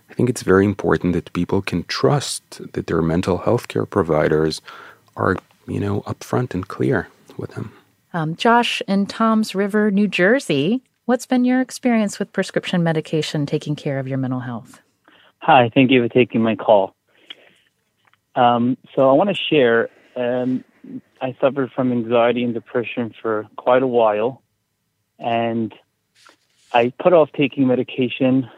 [0.09, 4.61] I think it's very important that people can trust that their mental health care providers
[5.15, 5.37] are,
[5.67, 7.07] you know, upfront and clear
[7.37, 7.71] with them.
[8.13, 13.75] Um, Josh in Toms River, New Jersey, what's been your experience with prescription medication taking
[13.75, 14.79] care of your mental health?
[15.39, 16.95] Hi, thank you for taking my call.
[18.35, 19.89] Um, so I want to share.
[20.15, 20.63] Um,
[21.21, 24.41] I suffered from anxiety and depression for quite a while,
[25.19, 25.73] and
[26.73, 28.49] I put off taking medication,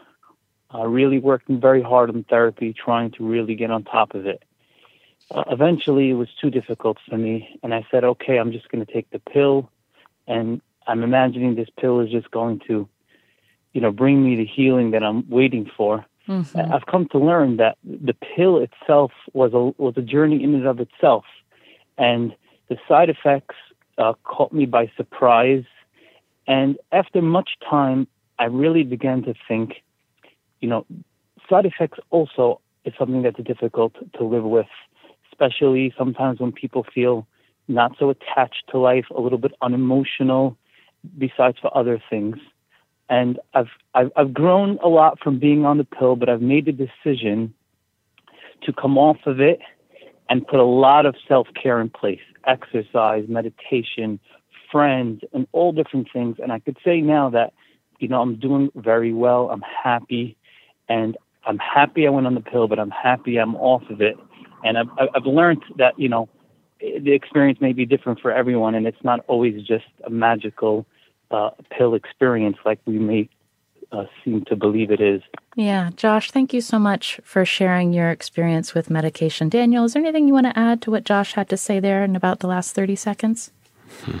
[0.74, 4.42] uh, really working very hard on therapy, trying to really get on top of it.
[5.30, 8.84] Uh, eventually, it was too difficult for me, and I said, okay, I'm just going
[8.84, 9.70] to take the pill,
[10.26, 12.88] and I'm imagining this pill is just going to,
[13.74, 16.04] you know, bring me the healing that I'm waiting for.
[16.26, 16.72] Mm-hmm.
[16.72, 20.66] I've come to learn that the pill itself was a was a journey in and
[20.66, 21.24] of itself,
[21.96, 22.34] and
[22.68, 23.54] the side effects
[23.96, 25.64] uh, caught me by surprise.
[26.48, 29.82] And after much time, I really began to think,
[30.60, 30.86] you know,
[31.48, 34.66] side effects also is something that's difficult to live with,
[35.30, 37.26] especially sometimes when people feel
[37.68, 40.56] not so attached to life, a little bit unemotional,
[41.18, 42.38] besides for other things.
[43.10, 46.64] And I've, I've I've grown a lot from being on the pill, but I've made
[46.64, 47.54] the decision
[48.62, 49.60] to come off of it
[50.30, 54.18] and put a lot of self care in place exercise, meditation,
[54.70, 56.36] friends, and all different things.
[56.42, 57.52] And I could say now that,
[57.98, 59.50] you know, I'm doing very well.
[59.50, 60.36] I'm happy.
[60.88, 61.16] And
[61.46, 64.16] I'm happy I went on the pill, but I'm happy I'm off of it.
[64.64, 66.28] And I've, I've learned that, you know,
[66.80, 70.86] the experience may be different for everyone, and it's not always just a magical
[71.30, 73.28] uh, pill experience like we may
[73.92, 75.22] uh, seem to believe it is.
[75.56, 75.90] Yeah.
[75.96, 79.48] Josh, thank you so much for sharing your experience with medication.
[79.48, 82.04] Daniel, is there anything you want to add to what Josh had to say there
[82.04, 83.50] in about the last 30 seconds?
[84.02, 84.18] Hmm.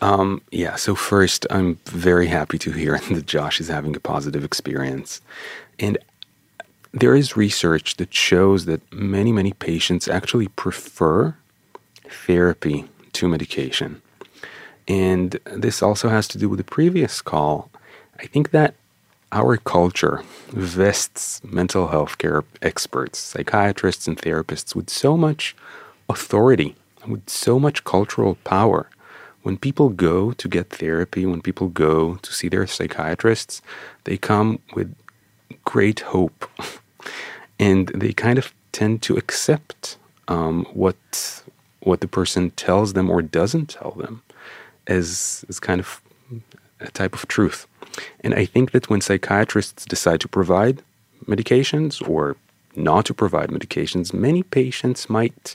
[0.00, 4.44] Um, yeah, so first, I'm very happy to hear that Josh is having a positive
[4.44, 5.20] experience.
[5.78, 5.98] And
[6.92, 11.36] there is research that shows that many, many patients actually prefer
[12.26, 14.00] therapy to medication.
[14.86, 17.70] And this also has to do with the previous call
[18.20, 18.74] I think that
[19.30, 25.54] our culture vests mental health care experts, psychiatrists, and therapists with so much
[26.08, 26.74] authority,
[27.06, 28.88] with so much cultural power.
[29.48, 33.62] When people go to get therapy, when people go to see their psychiatrists,
[34.04, 34.94] they come with
[35.64, 36.44] great hope.
[37.58, 39.96] and they kind of tend to accept
[40.28, 41.42] um, what,
[41.80, 44.22] what the person tells them or doesn't tell them
[44.86, 46.02] as, as kind of
[46.80, 47.66] a type of truth.
[48.20, 50.82] And I think that when psychiatrists decide to provide
[51.24, 52.36] medications or
[52.76, 55.54] not to provide medications, many patients might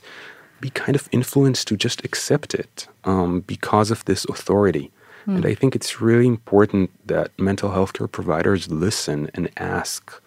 [0.60, 4.90] be kind of influenced to just accept it um, because of this authority.
[5.26, 5.36] Mm.
[5.36, 10.20] And I think it's really important that mental health care providers listen and ask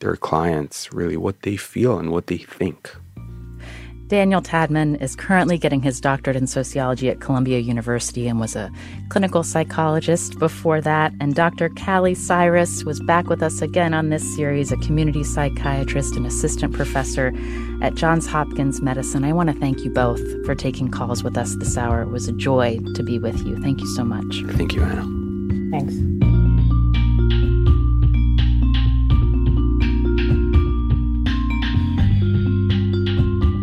[0.00, 2.94] their clients really what they feel and what they think.
[4.08, 8.70] Daniel Tadmon is currently getting his doctorate in sociology at Columbia University and was a
[9.08, 11.12] clinical psychologist before that.
[11.20, 11.70] And Dr.
[11.70, 16.74] Kali Cyrus was back with us again on this series, a community psychiatrist and assistant
[16.74, 17.32] professor
[17.80, 19.24] at Johns Hopkins Medicine.
[19.24, 22.02] I want to thank you both for taking calls with us this hour.
[22.02, 23.60] It was a joy to be with you.
[23.62, 24.42] Thank you so much.
[24.56, 25.02] Thank you, Anna.
[25.70, 26.41] Thanks.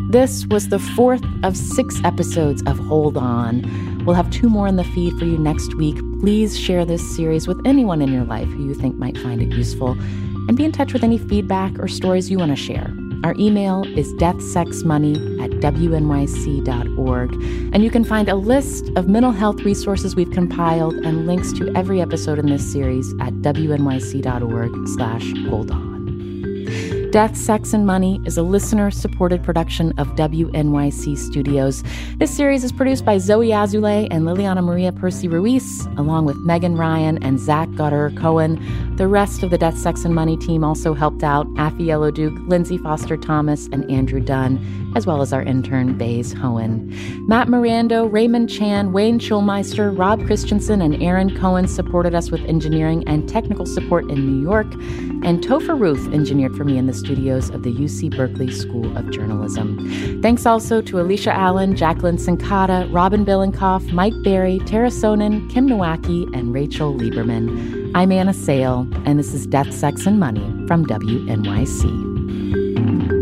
[0.09, 4.03] This was the fourth of six episodes of Hold On.
[4.05, 5.97] We'll have two more in the feed for you next week.
[6.19, 9.55] Please share this series with anyone in your life who you think might find it
[9.55, 9.91] useful.
[9.91, 12.91] And be in touch with any feedback or stories you want to share.
[13.23, 17.33] Our email is deathsexmoney at wnyc.org.
[17.71, 21.71] And you can find a list of mental health resources we've compiled and links to
[21.75, 25.88] every episode in this series at wnyc.org slash hold on.
[27.11, 31.83] Death, Sex, and Money is a listener supported production of WNYC Studios.
[32.17, 36.75] This series is produced by Zoe Azulay and Liliana Maria Percy Ruiz, along with Megan
[36.75, 38.63] Ryan and Zach Gutter Cohen.
[38.95, 42.77] The rest of the Death, Sex, and Money team also helped out Afi Yellow-Duke, Lindsay
[42.77, 46.89] Foster Thomas, and Andrew Dunn, as well as our intern, Bays Hohen.
[47.27, 53.03] Matt Mirando, Raymond Chan, Wayne Schulmeister, Rob Christensen, and Aaron Cohen supported us with engineering
[53.07, 54.71] and technical support in New York.
[55.23, 59.09] And Topher Ruth engineered for me in the studios of the UC Berkeley School of
[59.11, 60.21] Journalism.
[60.21, 66.33] Thanks also to Alicia Allen, Jacqueline Sincata, Robin Billenkoff, Mike Barry, Tara Sonnen, Kim Nowacki,
[66.35, 67.91] and Rachel Lieberman.
[67.95, 73.18] I'm Anna Sale, and this is Death, Sex, and Money from WNYC.